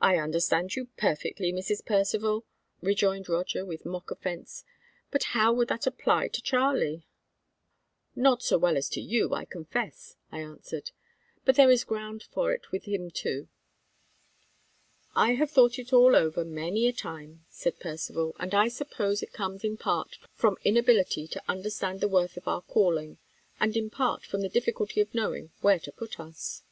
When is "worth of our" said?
22.08-22.62